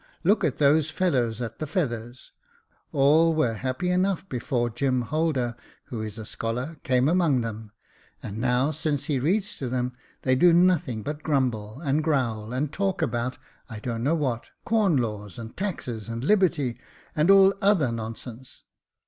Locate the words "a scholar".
6.17-6.77